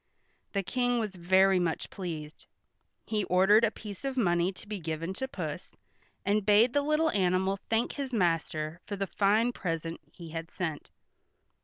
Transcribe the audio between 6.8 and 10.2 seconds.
little animal thank his master for the fine present